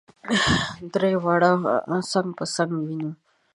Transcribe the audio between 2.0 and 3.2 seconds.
څنګ په څنګ وینو.